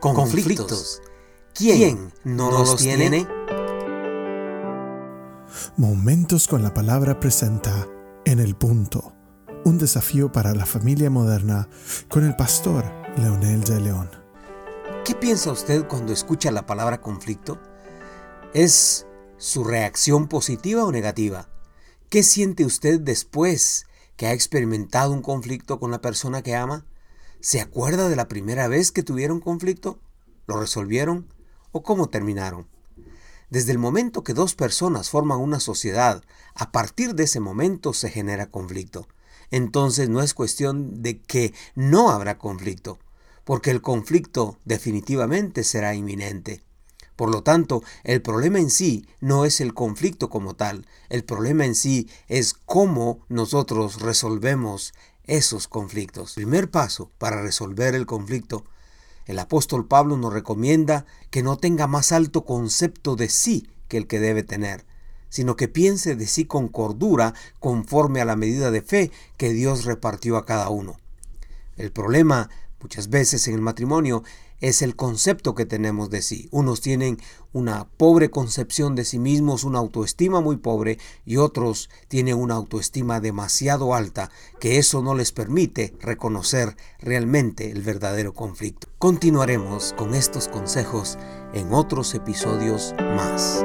[0.00, 1.02] conflictos.
[1.54, 3.26] ¿Quién no los tiene?
[5.76, 7.88] Momentos con la palabra presenta
[8.24, 9.12] En el punto,
[9.64, 11.68] un desafío para la familia moderna
[12.08, 12.84] con el pastor
[13.16, 14.10] Leonel de León.
[15.04, 17.58] ¿Qué piensa usted cuando escucha la palabra conflicto?
[18.54, 19.06] ¿Es
[19.38, 21.48] su reacción positiva o negativa?
[22.10, 23.86] ¿Qué siente usted después
[24.16, 26.84] que ha experimentado un conflicto con la persona que ama?
[27.40, 30.00] ¿Se acuerda de la primera vez que tuvieron conflicto?
[30.48, 31.32] ¿Lo resolvieron?
[31.70, 32.66] ¿O cómo terminaron?
[33.48, 36.24] Desde el momento que dos personas forman una sociedad,
[36.56, 39.06] a partir de ese momento se genera conflicto.
[39.52, 42.98] Entonces no es cuestión de que no habrá conflicto,
[43.44, 46.64] porque el conflicto definitivamente será inminente.
[47.14, 51.64] Por lo tanto, el problema en sí no es el conflicto como tal, el problema
[51.64, 54.92] en sí es cómo nosotros resolvemos
[55.28, 56.34] esos conflictos.
[56.34, 58.64] Primer paso para resolver el conflicto,
[59.26, 64.06] el apóstol Pablo nos recomienda que no tenga más alto concepto de sí que el
[64.06, 64.84] que debe tener,
[65.28, 69.84] sino que piense de sí con cordura conforme a la medida de fe que Dios
[69.84, 70.98] repartió a cada uno.
[71.76, 74.22] El problema muchas veces en el matrimonio
[74.60, 76.48] es el concepto que tenemos de sí.
[76.50, 77.18] Unos tienen
[77.52, 83.20] una pobre concepción de sí mismos, una autoestima muy pobre, y otros tienen una autoestima
[83.20, 88.88] demasiado alta, que eso no les permite reconocer realmente el verdadero conflicto.
[88.98, 91.18] Continuaremos con estos consejos
[91.54, 93.64] en otros episodios más.